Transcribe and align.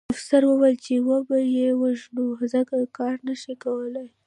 افسر 0.13 0.41
وویل 0.45 0.77
چې 0.85 0.93
وبه 1.09 1.37
یې 1.55 1.69
وژنو 1.81 2.25
ځکه 2.53 2.75
کار 2.97 3.15
نه 3.27 3.35
شي 3.41 3.53
کولی 3.63 4.07